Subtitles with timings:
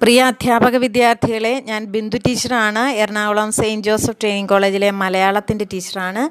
[0.00, 2.82] പ്രിയ അധ്യാപക വിദ്യാർത്ഥികളെ ഞാൻ ബിന്ദു ടീച്ചറാണ്.
[3.02, 6.22] എറണാകുളം സെയിന്റ് ജോസഫ് ട്രെയിനിങ് കോളേജിലെ മലയാളത്തിന്റെ ടീച്ചറാണ്.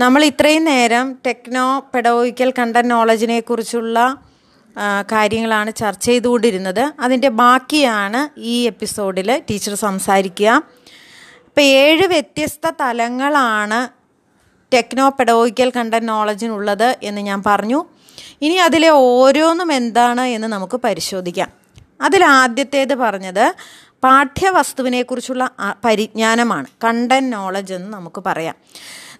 [0.00, 4.16] നമ്മൾ ഇത്രയും നേരം ടെക്നോ പെഡോയിക്കൽ കണ്ടന്റ് നോളജിനെ കുറിച്ചുള്ള
[5.12, 6.84] കാര്യങ്ങളാണ് ചർച്ച ചെയ്തുകൊണ്ടിരുന്നത്.
[7.00, 8.20] അതിന്റെ ബാക്കിയാണ്
[8.52, 10.62] ഈ എപ്പിസോഡിൽ ടീച്ചർ സംസാരിക്കുക.
[11.48, 13.80] ഇപ്പം ഏഴ് വ്യത്യസ്ത തലങ്ങളാണ്
[14.74, 17.84] ടെക്നോ പെഡോയിക്കൽ കണ്ടന്റ് നോളജിനുള്ളത് എന്ന് ഞാൻ പറഞ്ഞു.
[18.42, 21.61] ഇനി അതിലെ ഓരോന്നും എന്താണ് എന്ന് നമുക്ക് പരിശോധിക്കാം.
[22.02, 23.54] അതിൽ ആദ്യത്തേത് പറഞ്ഞത്
[24.02, 25.50] പാഠ്യവസ്തുവിനെക്കുറിച്ചുള്ള
[25.84, 26.66] പരിജ്ഞാനമാണ്.
[26.84, 28.54] കണ്ടന്റ് നോളജ് എന്ന് നമുക്ക് പറയാം.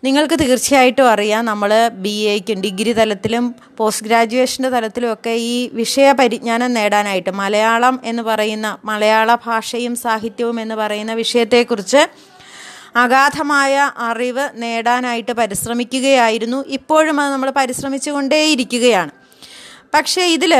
[0.04, 7.30] നിങ്ങൾക്ക് തീർച്ചയായിട്ടും അറിയാം നമ്മൾ ബി എക്കും ഡിഗ്രി തലത്തിലും പോസ്റ്റ് ഗ്രാജുവേഷന്റെ തലത്തിലുമൊക്കെ ഈ വിഷയ പരിജ്ഞാനം നേടാനായിട്ട്
[7.30, 12.08] മലയാളം എന്ന് പറയുന്ന മലയാള ഭാഷയും സാഹിത്യവും എന്ന് പറയുന്ന വിഷയത്തെക്കുറിച്ച്
[12.96, 16.64] അഗാധമായ അറിവ് നേടാനായിട്ട് പരിശ്രമിക്കുകയായിരുന്നു.
[16.66, 19.10] ഇപ്പോഴും അത് നമ്മൾ പരിശ്രമിച്ചുകൊണ്ടേയിരിക്കുകയാണ്.
[19.94, 20.54] പക്ഷേ ഇതിൽ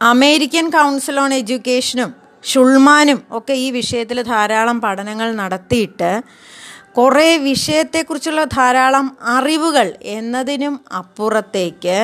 [0.00, 2.10] അമേരിക്കൻ കൗൺസിൽ ഓൺ എഡ്യൂക്കേഷനും
[2.44, 6.10] ഷുൾമാനും ഒക്കെ ഈ വിഷയത്തിൽ ധാരാളം പഠനങ്ങൾ നടത്തിയിട്ട്
[6.92, 11.98] കുറേ വിഷയത്തെക്കുറിച്ചുള്ള ധാരാളം അറിവുകൾ എന്നതിനും അപ്പുറത്തേക്ക്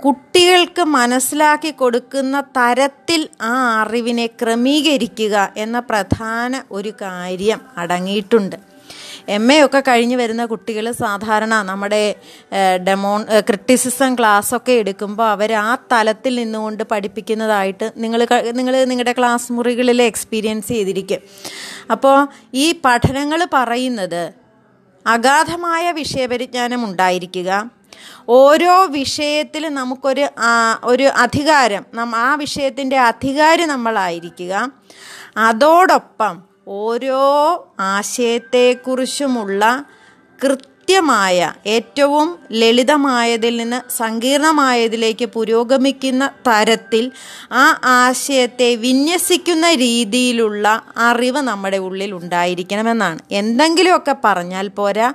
[0.00, 8.56] കുട്ടികൾക്ക് മനസ്സിലാക്കി കൊടുക്കുന്ന തരത്തിൽ ആ അറിവിനെ ക്രമീകരിക്കുക എന്ന പ്രധാന ഒരു കാര്യം അടങ്ങിയിട്ടുണ്ട്.
[9.28, 12.14] എം എ ഒക്കെ കഴിഞ്ഞ് വരുന്ന കുട്ടികൾ സാധാരണ നമ്മുടെ
[12.86, 20.02] ഡെമോൺ ക്രിട്ടിസിസം ക്ലാസ് ഒക്കെ എടുക്കുമ്പോൾ അവർ ആ തലത്തിൽ നിന്നുകൊണ്ട് പഠിപ്പിക്കുന്നതായിട്ട് നിങ്ങൾ നിങ്ങൾ നിങ്ങളുടെ ക്ലാസ് മുറികളിൽ
[20.02, 21.20] എക്സ്പീരിയൻസ് ചെയ്തിരിക്കും.
[21.90, 24.34] അപ്പോൾ ഈ പഠനങ്ങൾ പറയുന്നത്
[25.06, 27.70] അഗാധമായ വിഷയപരിജ്ഞാനം ഉണ്ടായിരിക്കുക.
[28.28, 30.26] ഓരോ വിഷയത്തിൽ നമുക്കൊരു
[30.84, 34.72] ഒരു അധികാരം ആ വിഷയത്തിന്റെ അധികാരി നമ്മളായിരിക്കുക.
[35.36, 39.84] അതോടൊപ്പം ഓരോ ആശയത്തെക്കുറിച്ചുമുള്ള
[40.44, 47.12] കൃത്യമായ ഏറ്റവും ലളിതമായതിൽ നിന്ന് സങ്കീർണമായതിലേക്ക് പുരോഗമിക്കുന്ന തരത്തിൽ
[47.52, 53.18] ആ ആശയത്തെ വിന്യസിക്കുന്ന രീതിയിലുള്ള അറിവ് നമ്മുടെ ഉള്ളിൽ ഉണ്ടായിരിക്കണമെന്നാണ്.
[53.30, 55.14] എന്തെങ്കിലുമൊക്കെ പറഞ്ഞാൽ പോരാ.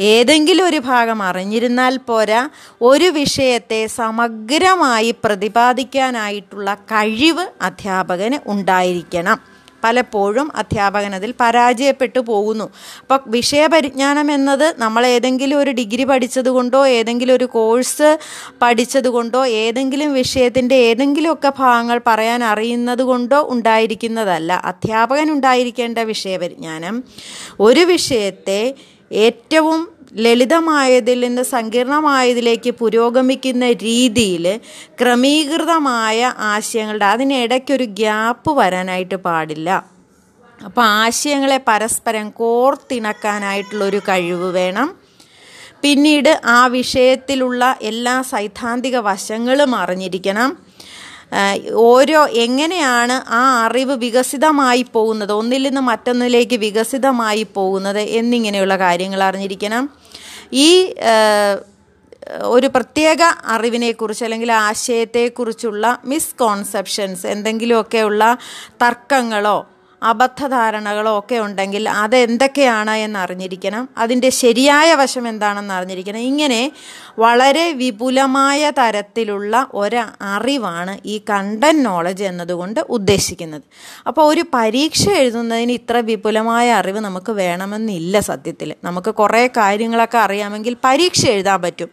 [0.00, 2.48] ഏതെങ്കിലും ഒരു ഭാഗം അറിഞ്ഞിരുന്നാൽ പോരാ.
[2.82, 9.57] ഒരു വിഷയത്തെ സമഗ്രമായി പ്രതിപാദിക്കാനായിട്ടുള്ള കഴിവ് അധ്യാപകന് ഉണ്ടായിരിക്കണം.
[9.84, 12.64] പലപ്പോഴും അധ്യാപകൻ അതിൽ പരാജയപ്പെട്ടു പോകുന്നു.
[13.00, 18.18] അപ്പോൾ വിഷയപരിജ്ഞാനം എന്നത് നമ്മൾ ഏതെങ്കിലും ഒരു ഡിഗ്രി പഠിച്ചതുകൊണ്ടോ ഏതെങ്കിലും ഒരു കോഴ്സ്
[18.62, 24.52] പഠിച്ചത് കൊണ്ടോ ഏതെങ്കിലും വിഷയത്തിന്റെ ഏതെങ്കിലുമൊക്കെ ഭാഗങ്ങൾ പറയാൻ അറിയുന്നത് കൊണ്ടോ ഉണ്ടായിരിക്കുന്നതല്ല.
[24.64, 27.04] അധ്യാപകൻ ഉണ്ടായിരിക്കേണ്ട വിഷയപരിജ്ഞാനം
[27.60, 28.74] ഒരു വിഷയത്തെ
[29.12, 34.60] ഏറ്റവും ലളിതമായതിൽ നിന്ന് സങ്കീർണമായതിലേക്ക് പുരോഗമിക്കുന്ന രീതിയിൽ
[35.00, 39.98] ക്രമീകൃതമായ ആശയങ്ങളുടെ അതിനിടയ്ക്കൊരു ഗ്യാപ്പ് വരാനായിട്ട് പാടില്ല.
[40.64, 45.08] അപ്പോൾ ആശയങ്ങളെ പരസ്പരം കോർത്തിണക്കാനായിട്ടുള്ളൊരു കഴിവ് വേണം.
[45.82, 50.68] പിന്നീട് ആ വിഷയത്തിലുള്ള എല്ലാ സൈദ്ധാന്തിക വശങ്ങളും അറിഞ്ഞിരിക്കണം.
[51.72, 59.97] ഓരോ എങ്ങനെയാണ് ആ അറിവ് വികസിതമായി പോകുന്നത് ഒന്നിൽ നിന്ന് മറ്റൊന്നിലേക്ക് വികസിതമായി പോകുന്നത് എന്നിങ്ങനെയുള്ള കാര്യങ്ങൾ അറിഞ്ഞിരിക്കണം.
[60.52, 60.94] ഈ
[62.42, 68.38] ഒരു പ്രത്യേക അറിവിനെക്കുറിച്ച് അല്ലെങ്കിൽ ആശയത്തെക്കുറിച്ചുള്ള മിസ്കോൺസെപ്ഷൻസ് എന്തെങ്കിലുമൊക്കെയുള്ള
[68.82, 69.66] തർക്കങ്ങളോ
[70.02, 73.88] അബദ്ധധാരണകളോ ഒക്കെ ഉണ്ടെങ്കിൽ അതെന്തൊക്കെയാണ് എന്നറിഞ്ഞിരിക്കണം.
[73.98, 76.18] അതിന്റെ ശരിയായ വശം എന്താണെന്ന് അറിഞ്ഞിരിക്കണം.
[76.18, 76.72] ഇങ്ങനെ
[77.18, 83.62] വളരെ വിപുലമായ തരത്തിലുള്ള ഒരു അറിവാണ് ഈ കണ്ടന്റ് നോളജ് എന്നതുകൊണ്ട് ഉദ്ദേശിക്കുന്നത്.
[84.06, 88.74] അപ്പോൾ ഒരു പരീക്ഷ എഴുതുന്നതിന് ഇത്ര വിപുലമായ അറിവ് നമുക്ക് വേണമെന്നില്ല സത്യത്തിൽ.
[88.84, 91.88] നമുക്ക് കുറേ കാര്യങ്ങളൊക്കെ അറിയാമെങ്കിൽ പരീക്ഷ എഴുതാൻ പറ്റും.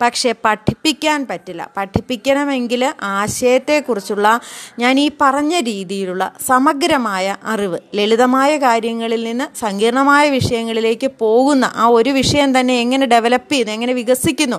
[0.00, 1.70] പക്ഷേ പഠിപ്പിക്കാൻ പറ്റില്ല.
[1.76, 4.40] പഠിപ്പിക്കണമെങ്കിൽ ആശയത്തെക്കുറിച്ചുള്ള
[4.78, 7.78] ഞാൻ ഈ പറഞ്ഞ രീതിയിലുള്ള സമഗ്രമായ അറിവ്.
[7.94, 14.56] ലളിതമായ കാര്യങ്ങളിൽ നിന്ന് സങ്കീർണമായ വിഷയങ്ങളിലേക്ക് പോകുന്ന ആ ഒരു വിഷയം തന്നെ എങ്ങനെ ഡെവലപ്പ് ചെയ്യുന്നു എങ്ങനെ വികസിക്കുന്നു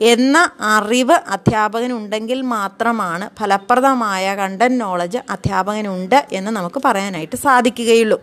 [0.00, 8.20] എന്ന അറിവ് അധ്യാപകനുണ്ടെങ്കിൽ മാത്രമാണ് ഫലപ്രദമായ കണ്ടന്റ് നോളജ് അധ്യാപകനുണ്ട് എന്ന് നമുക്ക് പറയാനായിട്ട് സാധിക്കുകയുള്ളൂ.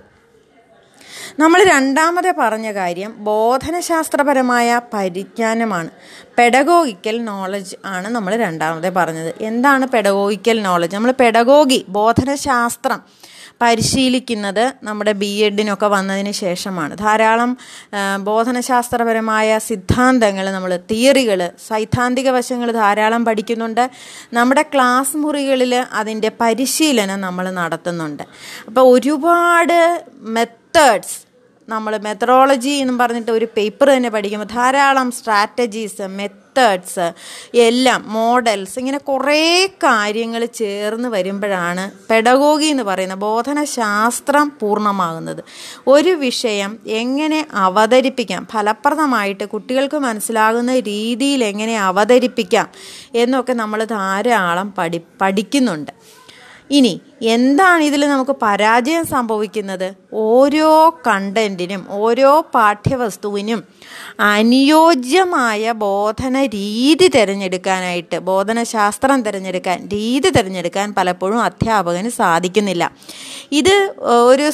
[1.39, 5.89] നമ്മൾ രണ്ടാമത് പറഞ്ഞ കാര്യം ബോധനശാസ്ത്രപരമായ പരിജ്ഞാനമാണ്.
[6.37, 9.35] പെഡഗോഗിക്കൽ നോളജ് ആണ് നമ്മൾ രണ്ടാമത് പറഞ്ഞത്.
[9.41, 13.01] എന്താണ് പെഡഗോഗിക്കൽ നോളജ് നമ്മൾ പെഡഗോഗി ബോധനശാസ്ത്രം
[13.61, 16.97] പരിശീലിക്കുന്നത് നമ്മുടെ ബി എഡിനൊക്കെ വന്നതിന് ശേഷമാണ്.
[16.97, 17.57] ധാരാളം
[18.19, 23.89] ബോധനശാസ്ത്രപരമായ സിദ്ധാന്തങ്ങൾ നമ്മൾ തിയറികൾ സൈദ്ധാന്തിക വശങ്ങൾ ധാരാളം പഠിക്കുന്നുണ്ട്.
[24.33, 28.23] നമ്മുടെ ക്ലാസ് മുറികളിൽ അതിന്റെ പരിശീലനം നമ്മൾ നടത്തുന്നുണ്ട്.
[28.67, 29.79] അപ്പോൾ ഒരുപാട്
[30.37, 31.30] മെത്തേഡ്സ്
[31.71, 37.05] നമ്മൾ മെത്തഡോളജി എന്ന് പറഞ്ഞിട്ട് ഒരു പേപ്പർ തന്നെ പഠിക്കുമ്പോൾ ധാരാളം സ്ട്രാറ്റജീസ് മെത്തേഡ്സ്
[37.57, 39.43] എല്ലാം മോഡൽസ് ഇങ്ങനെ കുറേ
[39.83, 45.43] കാര്യങ്ങൾ ചേർന്ന് വരുമ്പോഴാണ് പെഡഗോഗി എന്ന് പറയുന്ന ബോധനശാസ്ത്രം പൂർണമാകുന്നത്.
[45.87, 48.47] ഒരു വിഷയം എങ്ങനെ അവതരിപ്പിക്കാം?
[48.51, 52.67] ഫലപ്രദമായിട്ട് കുട്ടികൾക്ക് മനസ്സിലാകുന്ന രീതിയിൽ എങ്ങനെ അവതരിപ്പിക്കാം?
[53.15, 55.91] എന്നൊക്കെ നമ്മൾ ധാരാളം പഠി പഠിക്കുന്നുണ്ട്.
[56.71, 59.93] ഇനി എന്താണ് ഇതിൽ നമുക്ക് പരാജയം സംഭവിക്കുന്നത്?
[60.13, 63.63] ഓരോ കണ്ടന്റിനും ഓരോ പാഠ്യവസ്തുവിനും
[64.19, 72.91] അനുയോജ്യമായ ബോധന രീതി തിരഞ്ഞെടുക്കാനായിട്ട് ബോധനശാസ്ത്രം തിരഞ്ഞെടുക്കാൻ രീതി തിരഞ്ഞെടുക്കാൻ പലപ്പോഴും അധ്യാപകന് സാധിക്കുന്നില്ല.
[73.51, 74.51] ഇത് ഒരു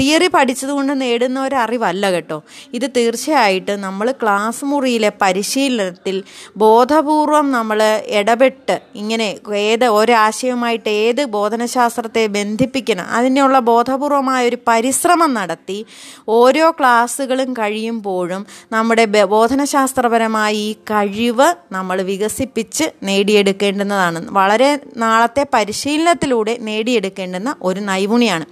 [0.00, 2.42] തിയറി പഠിച്ചതുകൊണ്ട് നേടുന്ന ഒരു അറിവല്ല കേട്ടോ.
[2.74, 6.22] ഇത് തീർച്ചയായിട്ടും നമ്മൾ ക്ലാസ് മുറിയിലെ പരിശീലനത്തിൽ
[6.56, 11.24] ബോധപൂർവം നമ്മൾ ഇടപെട്ട് ഇങ്ങനെ ഏത് ഒരാശയവുമായിട്ട് ഏത്
[11.66, 13.06] ബോധനശാസ്ത്രത്തെ ബന്ധിപ്പിക്കണം.
[13.10, 15.86] അതിനുള്ള ബോധപൂർവമായ ഒരു പരിശ്രമം നടത്തി
[16.28, 24.26] ഓരോ ക്ലാസ്സുകളും കഴിയുമ്പോഴും നമ്മുടെ ബോധനശാസ്ത്രപരമായ ഈ കഴിവ് നമ്മൾ വികസിപ്പിച്ച് നേടിയെടുക്കേണ്ടുന്നതാണ്.
[24.30, 28.46] വളരെ നാളത്തെ പരിശീലനത്തിലൂടെ നേടിയെടുക്കേണ്ടുന്ന ഒരു നൈപുണിയാണ്.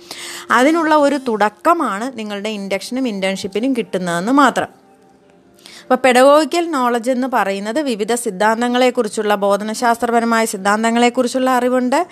[0.51, 4.84] അതിനുള്ള ഒരു തുടക്കമാണ് നിങ്ങളുടെ ഇൻഡക്ഷനും ഇന്റേൺഷിപ്പിനും കിട്ടുന്നതെന്ന് മാത്രം.
[5.85, 12.07] അപ്പോൾ പെഡഗോഗിക്കൽ നോളജ് എന്ന് പറയുന്നത് വിവിധ സിദ്ധാന്തങ്ങളെക്കുറിച്ചുള്ള ബോധനശാസ്ത്രപരമായ സിദ്ധാന്തങ്ങളെക്കുറിച്ചുള്ള അറിവുണ്ട്.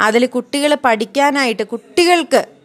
[0.00, 2.57] അതിൽ കുട്ടികൾ പഠിക്കാനായിട്ട് കുട്ടികൾക്ക്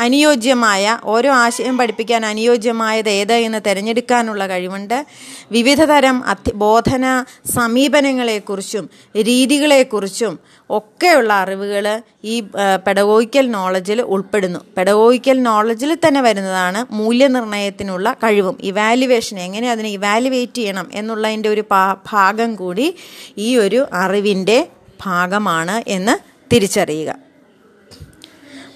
[0.00, 5.06] അനുയോജ്യമായ ഓരോ ആശയം പഠിപ്പിക്കാൻ അനുയോജ്യമായത് ഏത് എന്ന് തിരഞ്ഞെടുക്കാനുള്ള കഴിവുണ്ട്.
[5.52, 7.24] വിവിധ തരം അധ്യ ബോധന
[7.56, 10.38] സമീപനങ്ങളെക്കുറിച്ചും രീതികളെക്കുറിച്ചും
[10.70, 12.40] ഒക്കെയുള്ള അറിവുകൾ ഈ
[12.86, 14.60] പെഡഗോയിക്കൽ നോളജിൽ ഉൾപ്പെടുന്നു.
[14.76, 18.56] പെഡഗോയിക്കൽ നോളജിൽ തന്നെ വരുന്നതാണ് മൂല്യനിർണയത്തിനുള്ള കഴിവും.
[18.60, 21.64] ഇവാലുവേഷൻ എങ്ങനെ അതിനെ ഇവാലുവേറ്റ് ചെയ്യണം എന്നുള്ളതിന്റെ ഒരു
[22.12, 22.94] ഭാഗം കൂടി
[23.38, 24.68] ഈ ഒരു അറിവിന്റെ
[25.06, 26.16] ഭാഗമാണ് എന്ന്
[26.54, 27.29] തിരിച്ചറിയുക.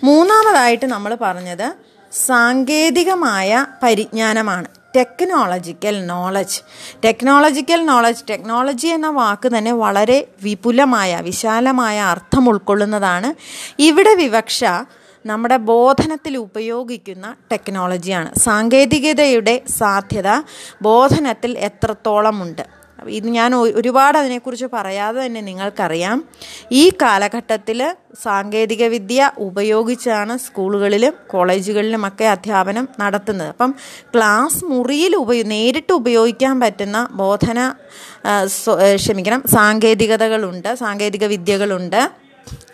[0.06, 1.68] മൂന്നാമതായിട്ട് നമ്മൾ പറഞ്ഞത്
[2.12, 4.68] സാങ്കേതികമായ പരിജ്ഞാനമാണ്.
[4.96, 6.58] Technological knowledge
[7.04, 13.30] technological knowledge technology എന്ന വാക്ക് തന്നെ വളരെ വിപുലമായ വിശാലമായ അർത്ഥം ഉൾക്കൊള്ളുന്നതാണ്.
[13.78, 14.60] ഇവിടെ വിവക്ഷ
[15.24, 20.30] നമ്മുടെ ബോധനത്തിൽ ഉപയോഗിക്കുന്ന ടെക്നോളജിയാണ് സാങ്കേതികതയുടെ സാധ്യത
[20.82, 22.64] ബോധനത്തിൽ എത്രത്തോളം ഉണ്ട്
[23.18, 26.16] ഇത് ഞാൻ ഒരുപാട് അതിനെക്കുറിച്ച് പറയാതെ തന്നെ നിങ്ങൾക്കറിയാം.
[26.72, 27.80] ഈ കാലഘട്ടത്തിൽ
[28.24, 33.48] സാങ്കേതികവിദ്യ ഉപയോഗിച്ചാണ് സ്കൂളുകളിലും കോളേജുകളിലുമൊക്കെ അധ്യാപനം നടത്തുന്നത്.
[33.48, 33.72] അപ്പം
[34.14, 37.58] ക്ലാസ് മുറിയിൽ ഉപയോ നേരിട്ട് ഉപയോഗിക്കാൻ പറ്റുന്ന ബോധന
[38.96, 42.02] ക്ഷമിക്കണം സാങ്കേതികതകളുണ്ട് സാങ്കേതിക വിദ്യകളുണ്ട്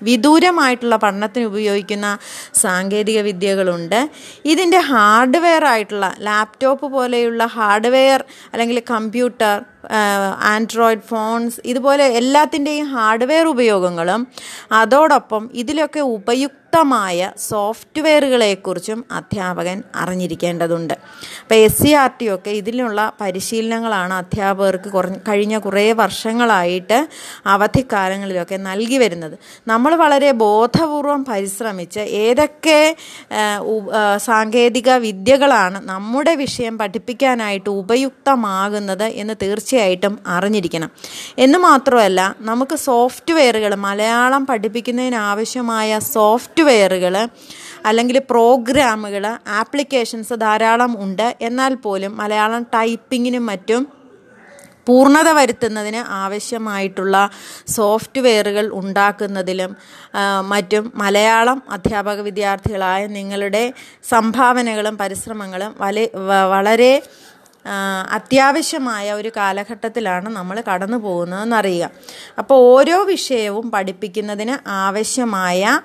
[0.03, 2.06] വിദൂരമായിട്ടുള്ള പഠനത്തിന് ഉപയോഗിക്കുന്ന
[2.55, 4.00] സാങ്കേതിക വിദ്യകളുണ്ട്
[4.44, 9.59] ഇതിന്റെ ഹാർഡ്വെയർ ആയിട്ടുള്ള ലാപ്ടോപ്പ് പോലെയുള്ള ഹാർഡ്വെയർ അല്ലെങ്കിൽ കമ്പ്യൂട്ടർ
[10.53, 14.23] ആൻഡ്രോയിഡ് ഫോൺസ് ഇതുപോലെ എല്ലാത്തിന്റെയും ഹാർഡ്വെയർ ഉപയോഗങ്ങളും
[14.73, 20.94] അതോടൊപ്പം ഇതിലൊക്കെ ഉപയുക്തമായ സോഫ്റ്റ്വെയറുകളെക്കുറിച്ചും അധ്യാപകൻ അറിഞ്ഞിരിക്കേണ്ടതുണ്ട്.
[21.43, 24.91] അപ്പോൾ എസ് സി ആർ ടി ഒക്കെ ഇതിലുള്ള പരിശീലനങ്ങളാണ് അധ്യാപകർക്ക്
[25.29, 26.99] കഴിഞ്ഞ കുറേ വർഷങ്ങളായിട്ട്
[27.47, 29.38] അവധിക്കാലങ്ങളിലൊക്കെ നൽകി വരുന്നത്.
[29.67, 32.79] നമ്മൾ വളരെ ബോധപൂർവം പരിശ്രമിച്ച് ഏതൊക്കെ
[34.29, 39.35] സാങ്കേതിക വിദ്യകളാണ് നമ്മുടെ വിഷയം പഠിപ്പിക്കാനായിട്ട് ഉപയുക്തമാകുന്നത് എന്ന്
[39.70, 40.90] തീർച്ചയായിട്ടും അറിഞ്ഞിരിക്കണം.
[41.44, 47.14] എന്ന് മാത്രമല്ല നമുക്ക് സോഫ്റ്റ്വെയറുകൾ മലയാളം പഠിപ്പിക്കുന്നതിനാവശ്യമായ സോഫ്റ്റ്വെയറുകൾ
[47.88, 49.25] അല്ലെങ്കിൽ പ്രോഗ്രാമുകൾ
[49.61, 51.28] ആപ്ലിക്കേഷൻസ് ധാരാളം ഉണ്ട്.
[51.49, 53.82] എന്നാൽ പോലും മലയാളം ടൈപ്പിങ്ങിനും മറ്റും
[54.88, 57.17] പൂർണത വരുത്തുന്നതിന് ആവശ്യമായിട്ടുള്ള
[57.76, 59.72] സോഫ്റ്റ്വെയറുകൾ ഉണ്ടാക്കുന്നതിലും
[60.52, 63.64] മറ്റും മലയാളം അധ്യാപക വിദ്യാർത്ഥികളായ നിങ്ങളുടെ
[64.11, 65.72] സംഭാവനകളും പരിശ്രമങ്ങളും
[66.55, 66.93] വളരെ
[68.11, 71.91] അത്യാവശ്യമായ ഒരു കാലഘട്ടത്തിലാണ് നമ്മൾ കടന്നു പോകുന്നതെന്നറിയുക.
[72.39, 75.81] അപ്പോൾ ഓരോ വിഷയവും പഠിപ്പിക്കുന്നതിന് ആവശ്യമായ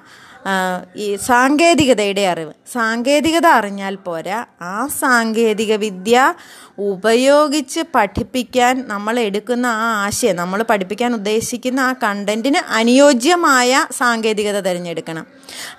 [0.95, 2.53] ഈ സാങ്കേതികതയുടെ അറിവ്.
[2.73, 4.45] സാങ്കേതികത അറിഞ്ഞാൽ പോരാ.
[4.61, 6.33] ആ സാങ്കേതിക വിദ്യ
[6.79, 15.27] ഉപയോഗിച്ച് പഠിപ്പിക്കാൻ നമ്മൾ എടുക്കുന്ന ആ ആശയം നമ്മൾ പഠിപ്പിക്കാൻ ഉദ്ദേശിക്കുന്ന ആ കണ്ടന്റിന് അനുയോജ്യമായ സാങ്കേതികത തിരഞ്ഞെടുക്കണം.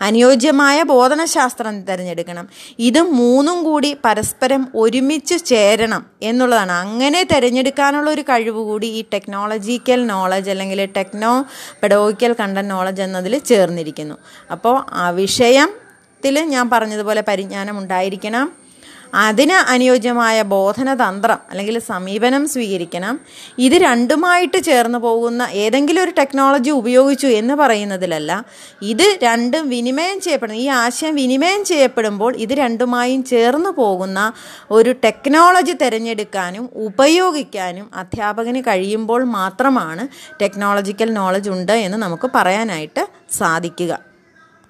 [0.00, 2.48] അനുയോജ്യമായ ബോധനശാസ്ത്രം തിരഞ്ഞെടുക്കണം.
[2.78, 6.72] ഇത് മൂന്നും കൂടി പരസ്പരം ഒരുമിച്ച് ചേരണം എന്നുള്ളതാണ്.
[6.72, 11.46] അങ്ങനെ തിരഞ്ഞെടുക്കാനുള്ള ഒരു കഴിവ് കൂടി ഈ ടെക്നോളജിക്കൽ നോളജ് അല്ലെങ്കിൽ ടെക്നോ
[11.82, 14.14] പെഡോഗിക്കൽ കണ്ടന്റ് നോളജ് എന്നതിൽ ചേർന്നിരിക്കുന്നു.
[14.56, 18.46] അപ്പോൾ ആ വിഷയത്തിൽ ഞാൻ പറഞ്ഞതുപോലെ പരിജ്ഞാനം ഉണ്ടായിരിക്കണം
[19.24, 23.14] അതിന് അനുയോജ്യമായ ബോധനതന്ത്രം അല്ലെങ്കിൽ സമീപനം സ്വീകരിക്കണം.
[23.58, 28.32] ഇത് രണ്ടുമായിട്ട് ചേർന്ന് പോകുന്ന ഏതെങ്കിലും ഒരു ടെക്നോളജി ഉപയോഗിച്ചു എന്ന് പറയുന്നതിലല്ല
[28.82, 34.18] ഇത് രണ്ടും വിനിമയം ചെയ്യപ്പെടുന്നു ഈ ആശയം വിനിമയം ചെയ്യപ്പെടുമ്പോൾ ഇത് രണ്ടുമായും ചേർന്ന് പോകുന്ന
[34.70, 40.04] ഒരു ടെക്നോളജി തിരഞ്ഞെടുക്കാനും ഉപയോഗിക്കാനും അധ്യാപകന് കഴിയുമ്പോൾ മാത്രമാണ്
[40.42, 43.04] ടെക്നോളജിക്കൽ നോളജ് ഉണ്ട് എന്ന് നമുക്ക് പറയാനായിട്ട്
[43.38, 44.15] സാധിക്കുക.